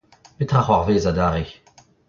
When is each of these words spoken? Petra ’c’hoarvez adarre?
Petra 0.39 0.61
’c’hoarvez 0.63 1.05
adarre? 1.05 1.53